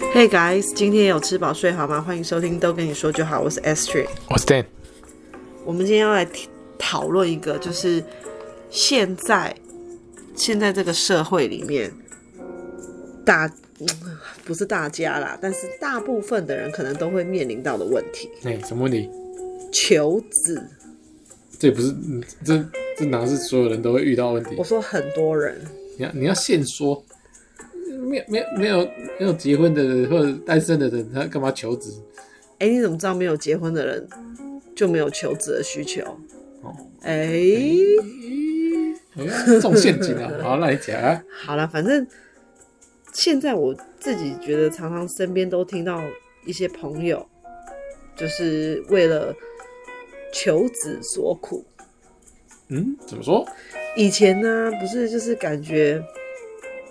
[0.00, 2.00] Hey guys，今天有吃饱睡好吗？
[2.00, 4.64] 欢迎收听都跟你说就好，我是 S Tree，我是 Dan。
[5.64, 6.26] 我们今天要来
[6.78, 8.02] 讨论一个，就是
[8.70, 9.54] 现在
[10.34, 11.92] 现在这个社会里面
[13.24, 13.46] 大、
[13.80, 13.86] 嗯、
[14.44, 18.30] 不是大家啦，但是大部分的人可能都会面临到的问题。
[18.44, 19.10] 哎、欸，什么问题？
[19.72, 20.62] 求子。
[21.58, 21.94] 这也不是，
[22.44, 22.64] 这
[22.96, 24.54] 这哪是所有人都会遇到问题？
[24.56, 25.60] 我说很多人。
[25.98, 27.04] 你要你要现说。
[27.98, 28.88] 没有没有没有
[29.18, 32.02] 没有结婚的人或者单身的人，他干嘛求子？
[32.58, 34.08] 哎、欸，你怎么知道没有结婚的人
[34.74, 36.02] 就没有求子的需求？
[36.62, 37.76] 哦，哎、欸，
[39.46, 40.30] 这种陷阱啊！
[40.42, 41.22] 好，那你讲啊。
[41.44, 42.06] 好了，反正
[43.12, 46.02] 现在我自己觉得，常常身边都听到
[46.44, 47.24] 一些朋友，
[48.16, 49.34] 就是为了
[50.32, 51.64] 求子所苦。
[52.68, 53.46] 嗯，怎么说？
[53.96, 56.02] 以前呢，不是就是感觉。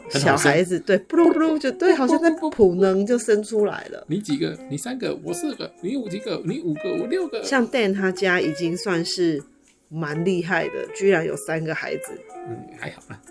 [0.10, 4.06] 小孩子对，不噜不噜就对，好像在普能就生出来了。
[4.08, 4.58] 你几个？
[4.70, 5.70] 你三个，我四个。
[5.82, 6.42] 你五几个？
[6.46, 7.44] 你五个，我六个。
[7.44, 9.44] 像 Dan 他家已经算是
[9.90, 12.14] 蛮厉害的，居然有三个孩子。
[12.48, 13.22] 嗯，还好啦。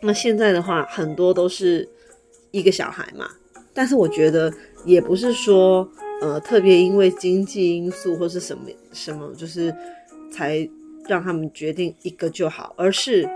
[0.00, 1.88] 那现在的话，很多都是
[2.50, 3.30] 一个小孩嘛。
[3.74, 4.52] 但是我觉得
[4.84, 5.88] 也不是说，
[6.20, 9.74] 呃，特别因为经济因素或是什么什么，就是
[10.30, 10.68] 才
[11.06, 13.28] 让他们决定一个就好，而是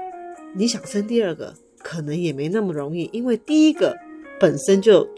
[0.54, 1.54] 你想生第二个。
[1.86, 3.96] 可能也没那么容易，因为第一个
[4.40, 5.08] 本身就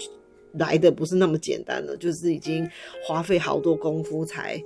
[0.59, 2.69] 来的不是那么简单了，就是已经
[3.03, 4.63] 花费好多功夫才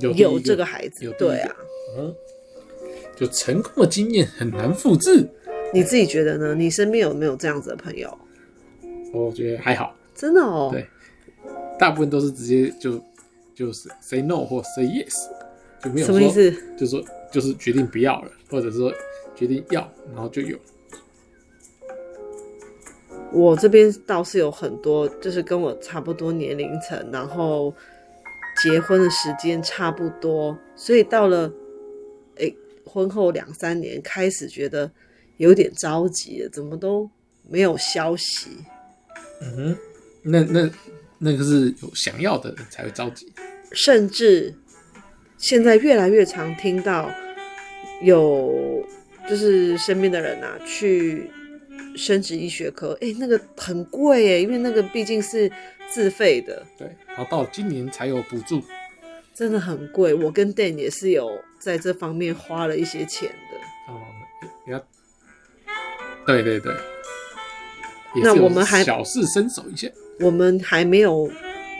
[0.00, 1.08] 有这个孩子。
[1.16, 1.56] 对啊，
[1.96, 2.12] 嗯，
[3.14, 5.24] 就成功的经验很难复制。
[5.72, 6.52] 你自己觉得呢？
[6.52, 8.18] 你身边有没有这样子的朋友？
[9.12, 10.70] 我觉得还好，真的哦。
[10.72, 10.84] 对，
[11.78, 13.00] 大部分都是直接就
[13.54, 15.28] 就是 say no 或 say yes，
[15.80, 16.50] 就没有什么意思？
[16.76, 18.92] 就是说就是决定不要了，或者说
[19.36, 20.58] 决定要，然后就有。
[23.30, 27.74] 我这边倒是有很多，就是跟我差不多年龄层，然后
[28.62, 31.46] 结婚的时间差不多，所以到了
[32.36, 34.90] 哎、欸、婚后两三年，开始觉得
[35.36, 37.10] 有点着急了，怎么都
[37.48, 38.50] 没有消息。
[39.42, 39.76] 嗯哼，
[40.22, 40.70] 那那
[41.18, 43.30] 那个是有想要的人才会着急，
[43.72, 44.54] 甚至
[45.36, 47.10] 现在越来越常听到
[48.02, 48.82] 有
[49.28, 51.30] 就是身边的人啊去。
[51.98, 55.50] 生殖医学科，哎、欸，那个很贵哎，因为那个毕竟是
[55.90, 56.64] 自费的。
[56.78, 58.62] 对，然后到今年才有补助，
[59.34, 60.14] 真的很贵。
[60.14, 63.92] 我跟 Dan 也是有在这方面花了一些钱的。
[63.92, 64.00] 哦，
[64.68, 64.78] 要，
[66.24, 66.72] 对对对。
[68.22, 69.88] 那我们还小试身手一下，
[70.20, 71.28] 我们还没有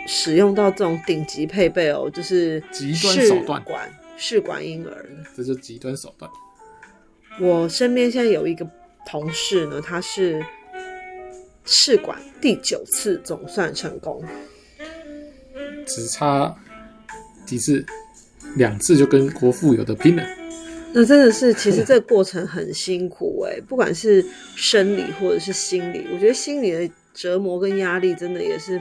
[0.06, 6.28] 使用到这种顶级配备哦，就是极端手段管试管婴儿，这就是极端手段。
[7.40, 8.68] 我身边现在有一个。
[9.08, 10.44] 同事呢，他是
[11.64, 14.22] 试管第九次总算成功，
[15.86, 16.54] 只差
[17.46, 17.82] 几次，
[18.56, 20.22] 两次就跟国父有的拼了。
[20.92, 24.24] 那真的是，其实这个过程很辛苦哎， 不管是
[24.54, 28.80] 生理或者是心理，我觉得心理的折磨跟压力真的也是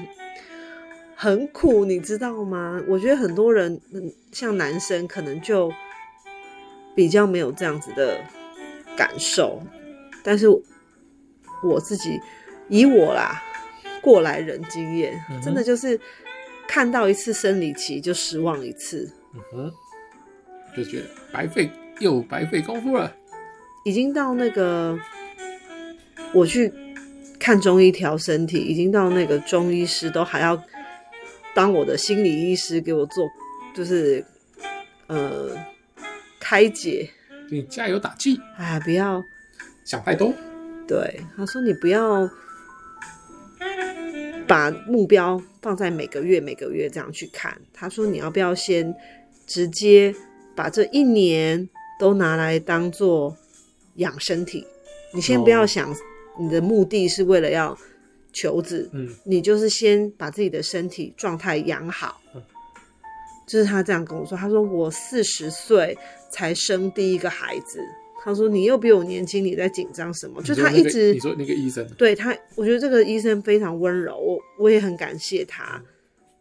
[1.16, 2.82] 很苦，你知道吗？
[2.88, 5.72] 我觉得很多人，嗯，像男生可能就
[6.96, 8.20] 比较没有这样子的
[8.98, 9.62] 感受。
[10.28, 10.46] 但是
[11.64, 12.20] 我自己
[12.68, 13.42] 以我啦
[14.02, 15.98] 过来人经验，嗯，真的就是
[16.68, 19.74] 看到一次生理期就失望一次，嗯哼，
[20.76, 23.16] 就觉得白费又白费功夫了。
[23.86, 25.00] 已经到那个
[26.34, 26.74] 我去
[27.40, 30.62] 看中医调身体，已经到那个中医师都还要
[31.56, 33.26] 当我的心理医师给我做，
[33.74, 34.26] 就是
[35.08, 35.52] 呃
[36.38, 37.10] 开解，
[37.50, 38.38] 给你加油打气。
[38.58, 39.24] 哎，不要。
[39.88, 40.34] 想太多，
[40.86, 42.30] 对，他说你不要
[44.46, 47.58] 把目标放在每个月每个月这样去看。
[47.74, 48.94] 他说你要不要先
[49.46, 50.14] 直接
[50.54, 53.34] 把这一年都拿来当做
[53.96, 54.68] 养身体？
[55.14, 55.96] 你先不要想
[56.38, 57.78] 你的目的是为了要
[58.34, 62.22] 求子，嗯，你就是先把自己的身体状态养好。
[63.48, 65.98] 就是他这样跟我说，他说我四十岁
[66.30, 67.80] 才生第一个孩子。
[68.28, 75.82] 他说：“你又比我年轻，你在紧张什么？”就他一直你说那个医生，对他，我觉得这个医生非常温柔，我我也很感谢他，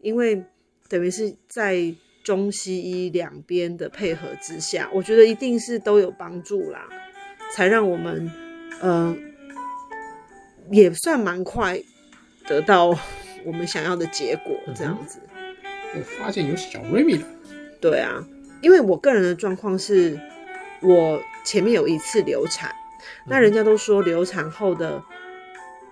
[0.01, 0.45] 因为
[0.89, 1.95] 等于是在
[2.25, 6.89] 中西医两边的配合之下，我觉得一定是都有帮助啦，
[7.55, 8.29] 才让我们
[8.81, 9.17] 呃
[10.73, 11.81] 也算蛮快
[12.49, 12.99] 得到
[13.45, 15.21] 我们想要的结果，这样子。
[15.95, 17.27] 我发现有小 Remy 了，
[17.81, 18.27] 对啊，
[18.61, 20.19] 因为我个人的状况是。
[20.87, 22.73] 我前面有一次流产，
[23.27, 25.03] 那人家都说流产后的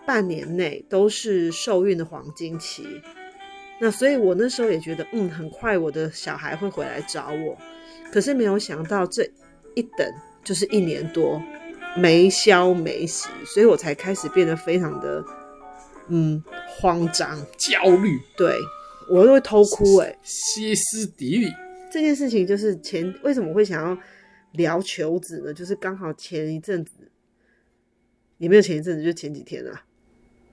[0.06, 3.02] 半年内都是受孕的黄金期。
[3.80, 7.58] 那所以我那时候也觉得，嗯，很快我的小孩会回来找我。
[8.12, 9.28] 可是没有想到这
[9.74, 10.08] 一等
[10.44, 11.42] 就是一年多，
[11.96, 15.24] 没消没息，所以我才开始变得非常的，
[16.08, 16.40] 嗯，
[16.78, 18.20] 慌张、焦虑。
[18.36, 18.56] 对，
[19.08, 21.52] 我都会偷哭、欸，哎，歇斯底里。
[21.90, 23.98] 这件事情就是前为什么会想要
[24.54, 25.54] 聊求子呢？
[25.54, 26.92] 就是刚好前一阵子，
[28.38, 29.84] 也没有前一阵子，就前几天啊，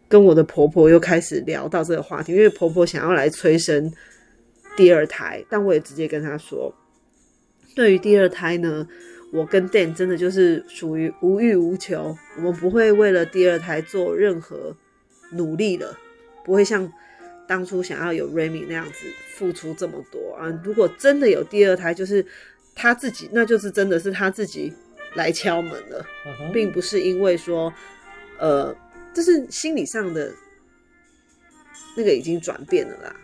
[0.07, 3.91] 跟我的婆婆又开始聊到这个话题，因为婆婆想要来催生
[4.75, 6.73] 第二胎，但我也直接跟她说。
[7.73, 8.85] 对于第二胎呢，
[9.31, 14.75] 我跟 Dan 真的就是属于无欲无求，我们不会为了第二胎做任何
[15.31, 15.97] 努力了，
[16.43, 16.91] 不会像
[17.47, 20.49] 当初想要有 Remy 那样子付出这么多啊。
[20.65, 22.25] 如果真的有第二胎，就是
[22.81, 24.73] 他自己，那就是真的是他自己
[25.13, 26.03] 来敲门了，
[26.51, 27.71] 并不是因为说，
[28.39, 28.75] 呃，
[29.13, 30.33] 这是心理上的
[31.95, 33.15] 那个已经转变了啦。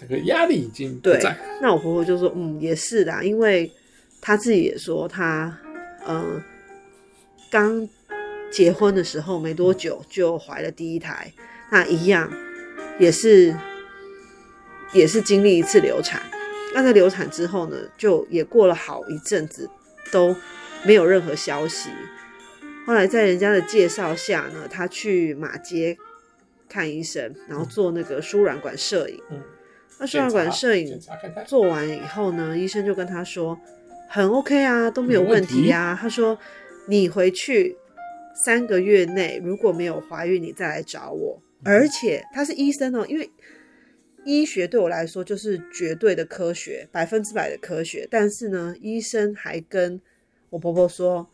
[0.00, 0.96] 这个压力已经。
[1.00, 1.20] 对，
[1.60, 3.68] 那我婆婆就说：“嗯，也是的，因为
[4.20, 5.58] 她自己也说，她
[6.06, 6.40] 嗯
[7.50, 7.88] 刚
[8.52, 11.32] 结婚的时候没多久就怀了第一胎，
[11.72, 12.32] 那一样
[13.00, 13.52] 也是
[14.92, 16.22] 也是经历一次流产。
[16.74, 19.68] 那在流产之后呢，就也过了好一阵子
[20.10, 20.34] 都
[20.84, 21.90] 没有任何消息。
[22.86, 25.96] 后来在人家的介绍下呢，他去马街
[26.68, 29.22] 看医生，然后做那个输卵管摄影。
[29.30, 29.40] 嗯”
[30.00, 30.98] 那输卵管摄影
[31.46, 33.56] 做完以后呢，医生就跟他说，
[34.08, 35.96] 很 OK 啊，都没有问题啊。
[36.00, 36.36] 他说，
[36.88, 37.76] 你回去
[38.34, 41.40] 三个月内如果没有怀孕，你再来找我。
[41.64, 43.30] 而且他是医生哦，因为
[44.24, 48.06] 医学对我来说就是绝对的科学，百分之百的科学。
[48.10, 50.00] 但是呢，医生还跟
[50.50, 51.28] 我婆婆说，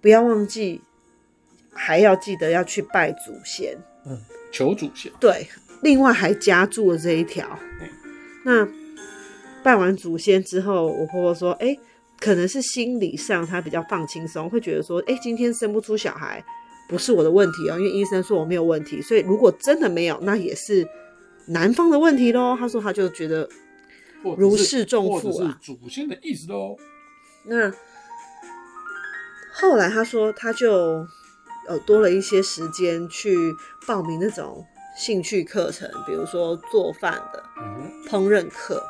[0.00, 0.80] 不要忘记，
[1.72, 3.76] 还要记得要去拜祖先，
[4.06, 4.20] 嗯，
[4.52, 5.46] 求祖先，对。
[5.82, 7.58] 另外还加注了这一条，
[8.44, 8.68] 那
[9.64, 11.80] 拜完祖先之后，我婆婆说：“哎、欸，
[12.20, 16.44] 可能是心理上她比较放轻松，会觉得说，哎、欸，今天生不出小孩
[16.88, 20.86] 不是我的问题哦，因为医生说我没有问题，所以如果真的没有，那也是
[21.46, 23.48] 男方的问题喽。”他说他就觉得
[24.36, 26.76] 如释重负啊，祖先的意思喽。
[27.44, 27.72] 那
[29.52, 31.06] 后来他说，他就
[31.68, 33.36] 呃多了一些时间去
[33.86, 34.66] 报名那种。
[34.94, 37.42] 兴趣课程，比如说做饭的
[38.10, 38.84] 烹饪课，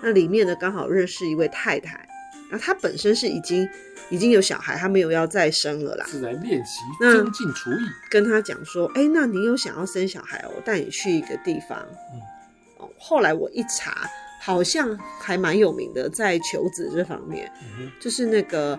[0.00, 2.05] 那里面呢刚好认识一位太太，
[2.50, 3.68] 那他本身是已经
[4.10, 7.76] 已经有小孩，他没有要再生了啦，是来练习增进厨艺。
[8.10, 11.84] 跟他讲说，哎、欸，那你有想要生小孩，我带你去一个地方。
[12.14, 14.08] 嗯，后来我一查，
[14.40, 18.78] 好像还蛮有名的，在求子这方面，嗯、就是那个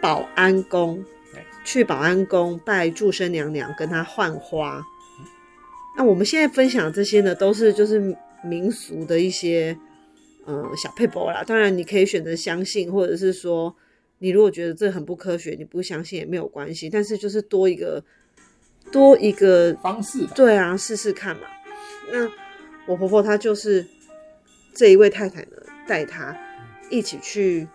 [0.00, 1.04] 保安宫，
[1.64, 4.82] 去保安宫拜祝生娘娘，跟她换花。
[5.96, 9.76] 那我们现在分享这些呢，都是就是民俗的一些
[10.46, 11.44] 嗯小佩博啦。
[11.44, 13.74] 当然，你可以选择相信，或者是说，
[14.18, 16.88] 你如果觉得这很不科学，你不相信也没有关系。
[16.90, 18.02] 但是就是多一个
[18.90, 21.42] 多一个方式，对啊，试试看嘛。
[22.10, 22.30] 那
[22.86, 23.86] 我婆婆她就是
[24.74, 25.56] 这一位太太呢，
[25.86, 26.36] 带她
[26.90, 27.66] 一起去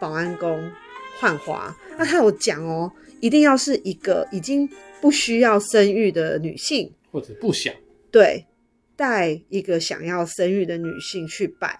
[0.00, 0.70] 保安宫
[1.18, 1.76] 换花。
[1.98, 4.68] 那她有讲哦，一定要是一个已经
[5.00, 6.92] 不需要生育的女性。
[7.10, 7.74] 或者不想
[8.10, 8.46] 对，
[8.96, 11.78] 带一个想要生育的女性去拜，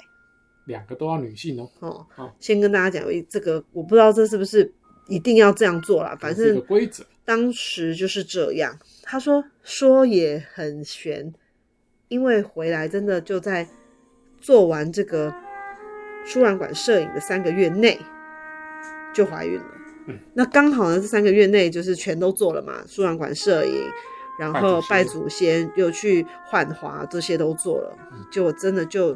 [0.67, 1.69] 两个都要女性哦。
[1.81, 4.73] 哦，哦先跟大家讲，这个我不知道这是不是
[5.09, 8.79] 一定要这样做啦，反正规则当时就是这样。
[9.03, 11.33] 他说说也很悬，
[12.09, 13.69] 因为回来真的就在
[14.41, 15.35] 做完这个
[16.25, 17.99] 输卵管摄影的三个月内
[19.15, 19.67] 就怀孕了。
[20.07, 23.73] 嗯，那刚好呢，这三个月内就是全都做了嘛，输卵管摄影。
[24.39, 27.97] 然后拜祖先，又去换花，这些都做了，
[28.31, 29.15] 就真的就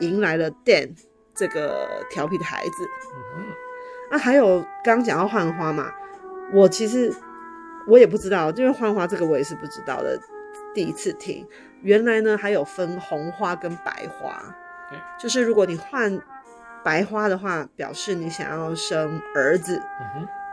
[0.00, 0.90] 迎来了 Dan
[1.34, 2.88] 这个调皮的孩子。
[4.10, 5.92] 那还有刚讲到换花嘛，
[6.52, 7.14] 我其实
[7.86, 10.20] 我也不知道，因为换花这个我也是不知道的，
[10.74, 11.46] 第一次听。
[11.82, 14.42] 原来呢还有分红花跟白花，
[15.18, 16.20] 就是如果你换
[16.84, 19.78] 白花的话，表示你想要生儿子；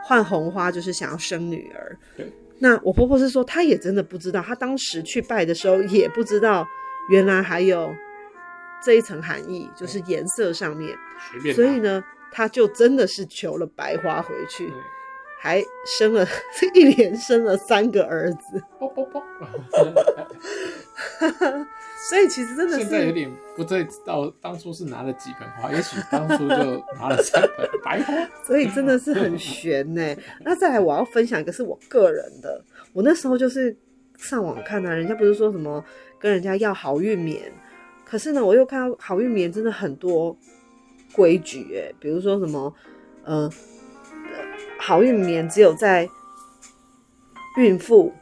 [0.04, 1.98] 换红花就是想要生女儿。
[2.60, 6.66] 那我婆婆是说，她也真的不知道，她当时去拜的时候也不知道，
[7.10, 7.94] 原来还有
[8.82, 10.96] 这一层含义，就是颜色上面。
[11.54, 14.72] 所以呢，他就真的是求了白花回去，
[15.40, 15.62] 还
[15.98, 16.26] 生了
[16.74, 18.62] 一连生了三个儿子。
[22.08, 28.14] 所以其实真的是现在有点不再知道当初是拿了几盆花，也许当初就拿了三盆白花。
[28.44, 30.16] 所以真的是很玄呢。
[30.40, 33.76] 那再来，我要分享一个是我个人的，我那时候就是
[34.16, 35.84] 上网看啊，人家不是说什么
[36.20, 37.52] 跟人家要好运棉，
[38.08, 40.34] 可是呢，我又看到好运棉真的很多
[41.12, 42.72] 规矩诶，比如说什么
[43.24, 43.50] 呃，
[44.78, 46.08] 好运棉只有在
[47.58, 48.12] 孕妇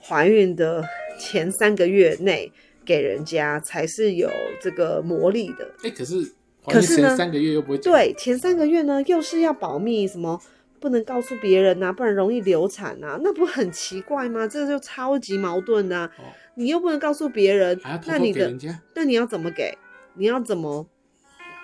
[0.00, 0.84] 怀孕的
[1.18, 2.52] 前三个月内
[2.84, 4.30] 给人家才是有
[4.60, 5.64] 这个魔力的。
[5.78, 6.32] 哎、欸，可是
[6.66, 10.40] 可是呢，三个月又不会对，前三个月呢又是要保密什么。
[10.82, 14.48] 不能告诉别人呐、啊，不然容易流产呐、啊，那不很奇怪吗？
[14.48, 16.24] 这就超级矛盾呐、啊哦。
[16.56, 18.52] 你又不能告诉别人，偷偷那你的
[18.96, 19.78] 那你要怎么给？
[20.14, 20.84] 你要怎么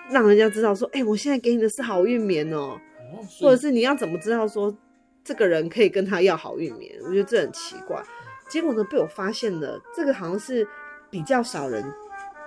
[0.09, 2.79] 让人家知道说，哎、欸，我现在给你的是好运棉哦，
[3.11, 3.19] 哦？
[3.41, 4.75] 或者是你要怎么知道说
[5.23, 6.95] 这个人可以跟他要好运棉？
[7.03, 8.01] 我觉得这很奇怪。
[8.49, 10.65] 结果呢，被我发现了，这个好像是
[11.11, 11.83] 比较少人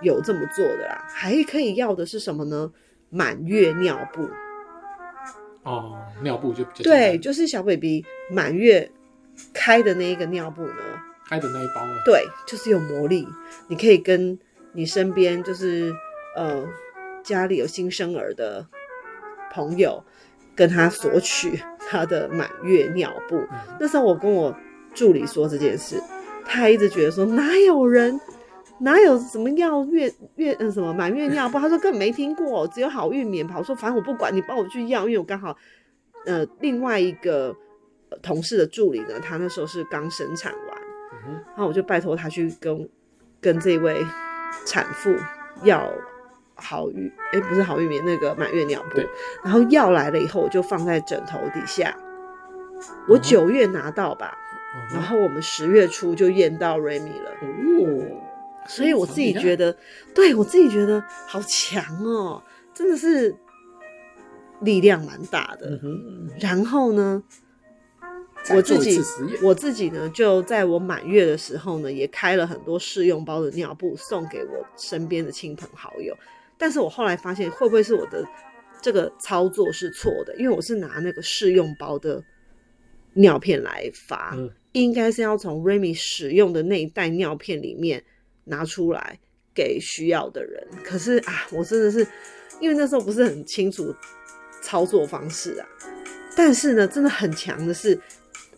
[0.00, 1.04] 有这么做的啦。
[1.08, 2.72] 还可以要的是什么呢？
[3.10, 4.26] 满月尿布。
[5.62, 8.90] 哦，尿布就比较对，就是小 baby 满月
[9.52, 10.82] 开的那一个尿布呢，
[11.28, 13.26] 开的那一包，对，就是有魔力，
[13.68, 14.38] 你可以跟
[14.72, 15.92] 你身边就是
[16.36, 16.66] 呃
[17.22, 18.66] 家里有新生儿的
[19.52, 20.02] 朋友，
[20.54, 23.36] 跟他索取他的满月尿布。
[23.36, 23.76] 嗯。
[23.78, 24.54] 那时候我跟我
[24.94, 26.02] 助理说这件事，
[26.44, 28.20] 他还一直觉得说哪有人。
[28.82, 31.58] 哪有什么要月月嗯什么满月尿布？
[31.58, 33.60] 他说根本没听过，只有好运棉袍。
[33.60, 35.56] 我说反正我不管你帮我去要，因为我刚好
[36.26, 37.56] 呃另外一个
[38.20, 40.78] 同事的助理呢，他那时候是刚生产完，
[41.26, 42.88] 嗯，然后我就拜托他去跟
[43.40, 44.04] 跟这位
[44.66, 45.14] 产妇
[45.62, 45.88] 要
[46.56, 49.00] 好运哎，欸，不是好运棉那个满月尿布，
[49.44, 51.96] 然后要来了以后我就放在枕头底下，
[53.08, 54.36] 我九月拿到吧，
[54.74, 57.30] 嗯，然后我们十月初就验到 Remy 了。
[57.30, 58.21] 哦
[58.68, 59.76] 所以我自己觉得，
[60.14, 62.42] 对我自己觉得好强哦，
[62.72, 63.34] 真的是
[64.60, 65.80] 力量蛮大的。
[65.82, 66.30] 嗯。
[66.38, 67.22] 然后呢，
[68.54, 69.00] 我自己
[69.42, 76.16] 我自己呢，就在我满月的时候呢，也开了很多试用包的尿布送给我身边的亲朋好友。
[76.56, 78.24] 但是我后来发现，会不会是我的
[78.80, 80.34] 这个操作是错的？
[80.36, 82.22] 因为我是拿那个试用包的
[83.14, 88.04] 尿片来发，嗯、应该是要从 Remy 使用的那一袋尿片里面。
[88.44, 89.18] 拿出来
[89.54, 92.06] 给需要的人，可是啊，我真的是
[92.60, 93.94] 因为那时候不是很清楚
[94.62, 95.68] 操作方式啊。
[96.34, 98.00] 但是呢，真的很强的是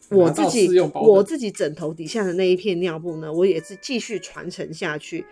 [0.08, 5.26] 我自己，我自己枕头底下的那一片尿布呢，我也是继续传承下去，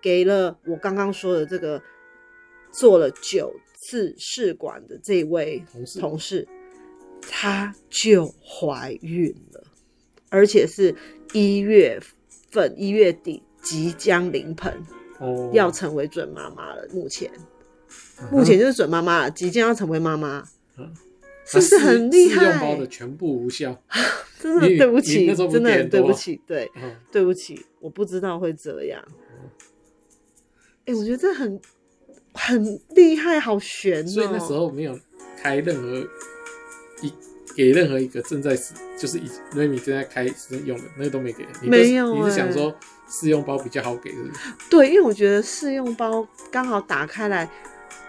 [0.00, 1.82] 给了我刚刚说的这个
[2.70, 6.48] 做了九次试管的这位同事，同事，
[7.28, 9.64] 她就怀孕了，
[10.28, 10.94] 而且是
[11.32, 12.00] 一月
[12.52, 13.42] 份一月底。
[13.62, 14.72] 即将临盆，
[15.18, 16.86] 哦，要成为准妈妈了。
[16.92, 17.30] 目前，
[18.20, 20.44] 嗯，目前就是准妈妈了，即将要成为妈妈，
[20.76, 20.92] 嗯，
[21.44, 22.44] 是不是很厉害？
[22.44, 23.82] 用包的全部无效，
[24.40, 29.02] 真的对不起，真的很对不起，对，嗯，对不起，我不知道会这样。
[30.86, 31.60] 哎，欸，我觉得这很
[32.32, 34.06] 很厉害，好悬哦。
[34.06, 34.98] 所以那时候没有
[35.36, 35.98] 开任何
[37.02, 37.12] 一。
[37.58, 41.44] 给任何一个正在使，就是以 Remy 正在开始用的那个都没给。
[41.60, 42.16] 你，没有、欸。
[42.16, 42.72] 你是想说
[43.10, 44.32] 试用包比较好给是不是？
[44.70, 47.50] 对，因为我觉得试用包刚好打开来，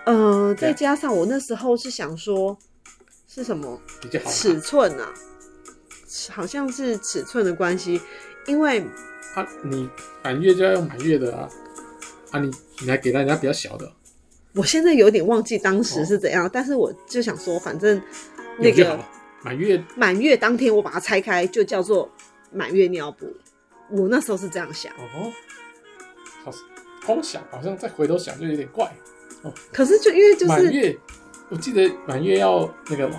[0.05, 2.55] 呃，再加上我那时候是想说
[3.27, 3.81] 是什么？
[3.99, 5.11] 比较好尺寸啊，
[6.29, 7.99] 好像是尺寸的关系，
[8.45, 8.81] 因为
[9.33, 9.89] 啊，你
[10.23, 11.49] 满月就要用满月的啊，
[12.29, 13.91] 啊你，你你还给人家比较小的，
[14.53, 17.99] 我现在有点忘记当时是怎样，哦、但是我就想说，反正
[18.59, 19.03] 那个。
[19.41, 22.11] 满月满月当天，我把它拆开，就叫做
[22.51, 23.33] 满月尿布。
[23.89, 24.91] 我那时候是这样想。
[24.93, 25.31] 哦，
[26.43, 26.51] 好，
[27.05, 28.85] 光想好像再回头想就有点怪。
[29.41, 30.97] 哦，可是就因为就是满月，
[31.49, 33.09] 我记得满月要那个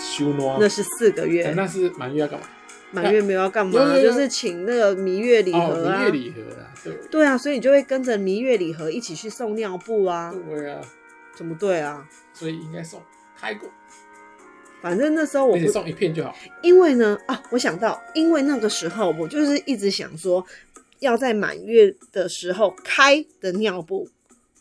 [0.00, 1.52] 修诺，那是四个月。
[1.56, 2.46] 那是满月要干嘛？
[2.92, 5.98] 满月没有要干嘛，就是请那个蜜月礼盒啊。
[5.98, 6.94] 蜜月礼盒啊，对。
[7.10, 10.32] 对啊，所以你就会跟着蜜月礼盒一起去送尿布啊。
[10.48, 10.80] 对啊。
[11.34, 12.08] 怎么对啊？
[12.32, 13.02] 所以应该送
[13.38, 13.68] 开过。
[14.82, 20.44] 反正那时候我不送一片就好，因为呢啊，我想到，因为那个时候我就是一直想说，
[21.00, 24.08] 要在满月的时候开的尿布，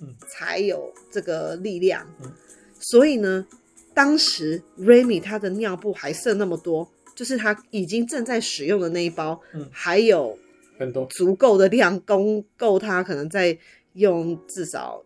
[0.02, 2.32] 嗯，才有这个力量，嗯，
[2.80, 3.46] 所以呢，
[3.94, 10.38] 当时 Remy 他的尿布还剩那么多，就是他已经正在使用的那一包，嗯，还有
[10.80, 11.06] 很多。
[11.08, 13.58] 足够的量供够他可能在
[13.94, 15.04] 用至少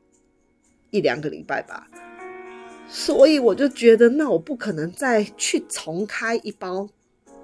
[0.92, 1.88] 一两个礼拜吧。
[2.90, 6.90] 所以我就觉得，那我不可能再去重开一包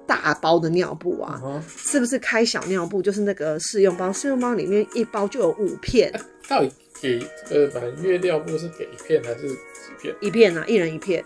[0.06, 1.90] 大包的尿布啊，uh -huh.
[1.90, 2.18] 是不是？
[2.18, 6.10] 开小尿布就是那个试用包，试用包里面一包就有五片。
[6.14, 9.56] 啊、到底给这个满月尿布是给一片还是几
[10.00, 10.14] 片？
[10.20, 11.24] 一片啊，一人一片，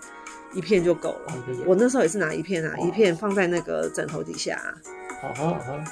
[0.55, 1.33] 一片就够了。
[1.33, 1.65] Uh -huh.
[1.67, 2.87] 我那时候也是拿一片啊，uh.
[2.87, 4.69] 一片放在那个枕头底下、啊。
[5.23, 5.85] 啊哈啊哈。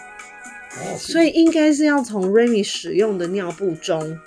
[0.80, 4.18] 哦，所以应该是要从 Remy 使用的尿布中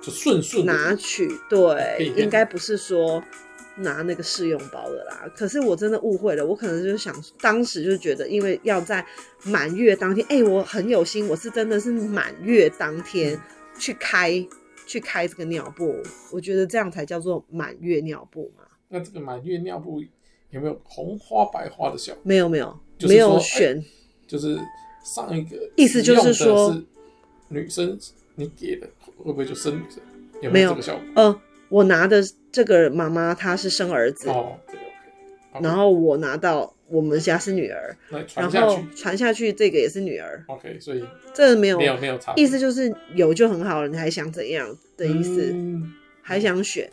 [0.00, 3.22] 就顺顺拿取，对，应该不是说
[3.76, 5.30] 拿那个试用包的啦。
[5.36, 9.04] 可是我真的误会了，我可能就想当时就觉得，因为要在
[9.44, 13.40] 满月当天，哎、欸，我很有心，我是真的是满月当天
[13.78, 14.46] 去开
[14.86, 15.94] 去开这个尿布，
[16.32, 18.64] 我觉得这样才叫做满月尿布嘛。
[18.88, 20.02] 那这个满月尿布
[20.50, 22.22] 有没有红花白花的效果？
[22.24, 23.84] 没有，没有，没有选，欸、
[24.26, 24.58] 就是。
[25.04, 26.76] 上一个意思就是说，
[27.48, 27.98] 女生
[28.38, 30.00] 你给的会不会就生女生？
[30.40, 31.02] 有没有这个效果？
[31.16, 34.78] 呃，我拿的这个妈妈她是生儿子哦，对
[35.54, 35.64] ，OK。
[35.64, 37.96] 然后我拿到我们家是女儿，
[38.36, 40.78] 然后传下去这个也是女儿，OK。
[40.78, 41.04] 所以
[41.34, 45.50] 这个没有没有没有差，意思就是有就很好了，你还想怎样的意思？
[45.52, 45.92] 嗯、
[46.22, 46.88] 还想选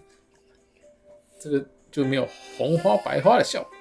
[1.39, 3.71] 这个就没有红花白花的效果。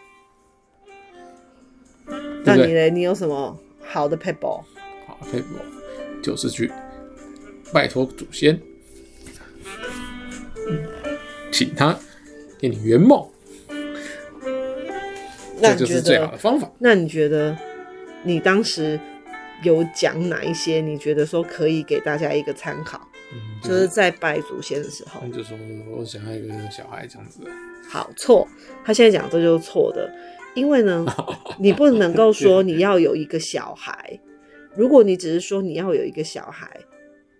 [2.44, 2.90] 那你嘞？
[2.90, 3.58] 你有什么？
[3.86, 4.62] 好的 paper，
[5.06, 6.70] 好的 paper 就是去
[7.72, 8.60] 拜托祖先，
[11.52, 11.98] 请他
[12.58, 13.28] 给你圆梦，
[15.60, 16.70] 这就是最好的方法。
[16.78, 17.56] 那你觉得
[18.22, 18.98] 你当时
[19.62, 20.80] 有讲哪一些？
[20.80, 23.00] 你觉得说可以给大家一个参考？
[23.32, 25.56] 嗯，就是、就是在拜祖先的时候，就说
[25.90, 27.40] 我想要一个小孩这样子。
[27.88, 28.46] 好，错，
[28.84, 30.10] 他现在讲这就是错的。
[30.54, 31.04] 因为呢，
[31.58, 34.20] 你不能够说你要有一个小孩。
[34.76, 36.68] 如果你只是说你要有一个小孩，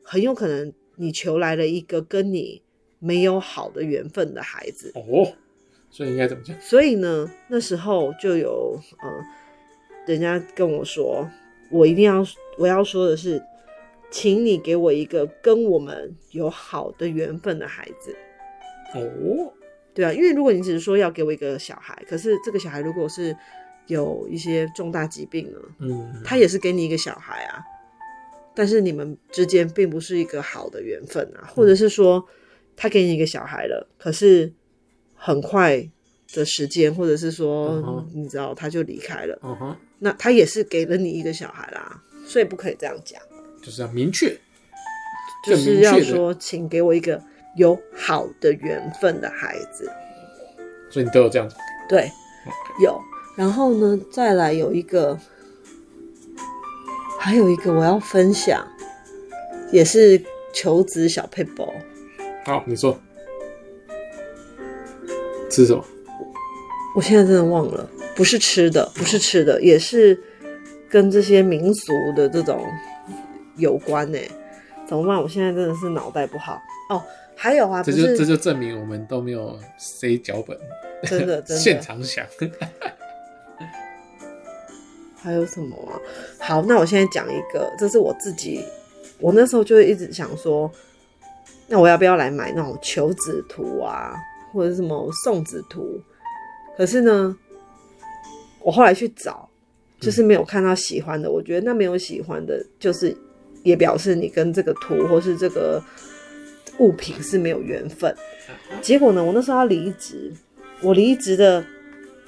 [0.04, 2.62] 很有可能你求来了一个跟你
[2.98, 4.92] 没有好的缘分的孩子。
[4.94, 5.32] 哦，
[5.90, 6.56] 所以应该怎么讲？
[6.60, 9.24] 所以呢，那时候就有呃，
[10.06, 11.28] 人家跟我说，
[11.70, 12.24] 我一定要
[12.58, 13.42] 我要说的是，
[14.10, 18.14] 请你给我一个跟我们有好的缘分的孩子。
[18.94, 19.52] 哦。
[19.94, 23.36] 对啊，因为如果你只是说要给我一个小孩，可是这个小孩如果是
[23.86, 27.62] 有一些重大疾病呢，嗯，他也是给你一个小孩啊，
[28.54, 32.24] 但是你们之间并不是一个好的缘分啊，或者是说
[32.76, 34.52] 他给你一个小孩了，可是
[35.14, 35.88] 很快
[36.32, 43.20] 的时间，或者是说你知道他就离开了，那他也是给了你一个小孩啦，所以不可以这样讲，
[43.62, 44.38] 就是要明确，
[45.46, 47.22] 就是要说，请给我一个。
[47.56, 49.88] 有好的缘分的孩子，
[50.90, 51.54] 所以你都有这样子。
[51.88, 52.10] 对.
[52.82, 53.00] 有。
[53.36, 55.16] 然后呢，再来有一个，
[57.24, 58.62] 还有一个我要分享，
[59.72, 61.72] 也是求职小配包。
[62.44, 63.00] 好，你说，
[65.50, 65.82] 吃什么？
[66.94, 70.22] 我现在真的忘了，不是吃的，不是吃的，也是
[70.90, 72.62] 跟这些民俗的这种
[73.56, 74.18] 有关呢。
[74.86, 75.16] 怎么办？
[75.16, 76.60] 我现在真的是脑袋不好
[76.90, 77.02] 哦。
[77.34, 80.54] 还有啊，这就这就证明我们都没有塞脚本，
[81.04, 82.26] 真的，真的 现场想。
[85.24, 85.96] 还有什么啊？
[86.38, 88.62] 好，那我现在讲一个，这是我自己，
[89.18, 90.70] 我那时候就一直想说，
[91.66, 94.14] 那我要不要来买那种求子图啊，
[94.52, 95.98] 或者什么送子图？
[96.76, 97.34] 可是呢，
[98.60, 99.48] 我后来去找，
[99.98, 101.28] 就是没有看到喜欢的。
[101.28, 103.16] 嗯、我觉得那没有喜欢的，就是
[103.62, 105.82] 也表示你跟这个图或是这个。
[106.78, 108.12] 物品是没有缘分，
[108.82, 110.32] 结果呢，我那时候要离职，
[110.82, 111.64] 我离职的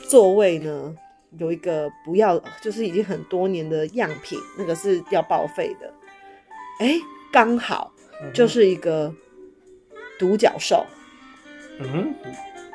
[0.09, 0.95] 座位呢，
[1.39, 5.93] 有一个不要，就是已经很多年的样品，那个是要报废的。
[6.81, 7.01] 哎、欸，
[7.33, 7.93] 刚好
[8.33, 9.15] 就是一个
[10.19, 10.85] 独角兽，
[11.81, 12.15] 嗯哼，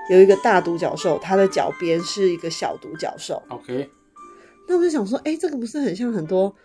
[0.10, 3.42] 有一个大独角兽，它的脚边是一个小独角兽。
[3.50, 3.90] OK，
[4.68, 6.56] 那我就想说，哎、欸，这个不是很像很多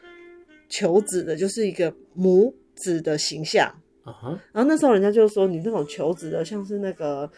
[0.69, 3.73] 求子的，就是一个母子的形象。
[4.05, 4.39] Uh huh.
[4.53, 7.31] 然后那时候人家就说，你那种求子的，像是那个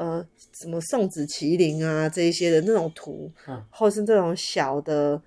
[0.00, 3.62] 呃什么送子麒麟啊这一些的那种图，uh huh.
[3.68, 5.20] 或是这种小的，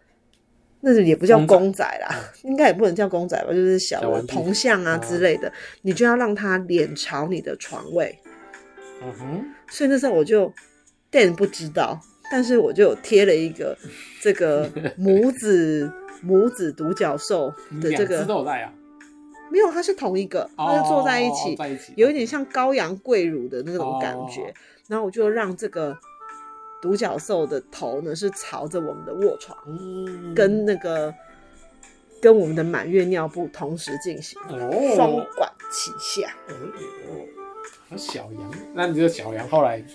[0.81, 5.53] 那也不叫公仔啦，仔应该也不能叫公仔吧，就是小的铜像啊之类的，uh.
[5.83, 8.17] 你就要让它脸朝你的床位。
[9.03, 9.43] 嗯哼、uh，huh.
[9.71, 10.51] 所以那时候我就
[11.11, 13.77] 但不知道，但是我就贴了一个
[14.23, 15.91] 这个 母子
[16.23, 18.25] 母子独角兽的这个。
[19.53, 24.41] 没有，他是同一个，他就坐在一起，哦、一有一点像羔羊跪乳的那种感觉。
[24.41, 24.53] 哦、
[24.87, 25.95] 然后我就让这个
[26.81, 31.13] 独角兽的头呢是朝着我们的卧床，嗯、跟那个
[32.19, 36.33] 跟我们的满月尿布同时进行，哦、双管齐下。
[37.91, 39.85] 哦，小羊，那你这个小羊后来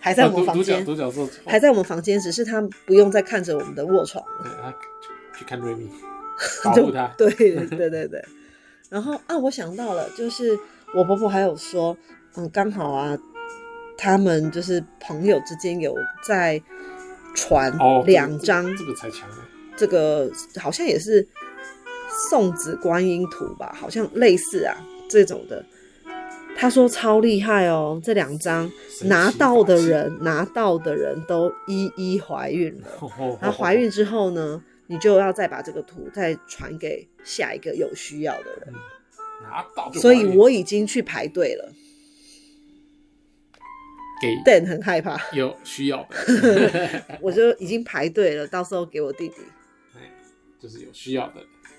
[0.00, 4.74] 还在我们房间，独角兽还在我们房间，只是他不用再看着我们的卧床了，他
[5.38, 5.88] 去看瑞米，
[6.64, 7.06] 保护他。
[7.16, 8.24] 对对对对对。
[8.90, 10.58] 然后啊，我想到了，就是
[10.94, 11.96] 我婆婆还有说，
[12.36, 13.16] 嗯，刚好啊，
[13.98, 15.94] 他们就是朋友之间有
[16.26, 16.62] 在
[17.34, 19.36] 传两张，这个才强呢。
[19.76, 21.26] 这个好像也是
[22.30, 24.76] 送子观音图吧，好像类似啊
[25.10, 25.64] 这种的。
[26.58, 28.70] 他说超厉害哦，这两张
[29.02, 32.86] 拿到的人拿到的人都一一怀孕了。
[33.42, 38.74] 然后怀孕之后呢，你就要再把这个图再传给下一个有需要的人。
[39.42, 41.72] 拿到，所以我已经去排队了。
[44.20, 49.34] 给，Dan 很害怕有需要的， 我就已经排队了，到时候给我弟弟。
[50.58, 51.34] 就是有需要的。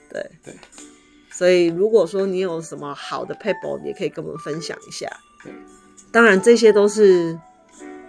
[0.10, 0.54] 对对。
[1.32, 5.10] 所以，如果说你有什么好的撇步，你也可以跟我们分享一下。
[5.43, 5.52] 对，
[6.12, 7.39] 当然这些都是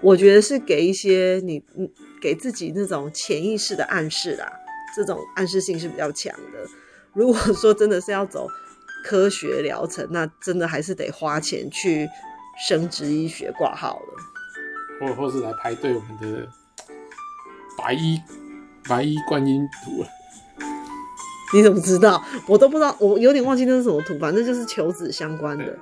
[0.02, 4.52] 我觉得是给一些你，嗯，给自己那种潜意识的暗示啦。
[4.98, 6.58] 这种暗示性是比较强的。
[7.12, 8.48] 如果说真的是要走
[9.04, 12.08] 科学疗程，那真的还是得花钱去
[12.68, 16.48] 生殖医学挂号了，或或是来排队我们的
[17.78, 18.20] 白衣
[18.88, 20.04] 白衣观音图。
[21.54, 22.20] 你怎么知道？
[22.48, 25.78] 我都不知道，我有点忘记那是什么图，反正就是求子相关的，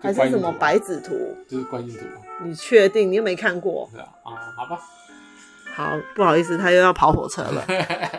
[0.00, 1.36] 还是什么白子图？
[1.46, 2.06] 就是观音图。
[2.44, 3.12] 你确定？
[3.12, 3.90] 你又没看过？
[3.94, 4.80] 啊，好吧。
[5.74, 7.64] 好，不好意思，他又要跑火车了。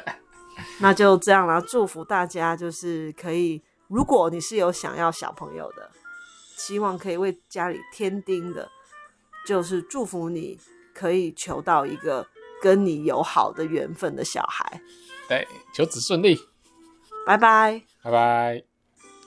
[0.79, 5.89] 那就这样啦，祝福大家，就是可以，如果你是有想要小朋友的，
[6.57, 8.67] 希望可以为家里添丁的，
[9.47, 10.59] 就是祝福你
[10.93, 12.25] 可以求到一个
[12.61, 14.81] 跟你有好的缘分的小孩。
[15.29, 16.37] 对，求子顺利。
[17.25, 18.72] 拜拜，拜拜。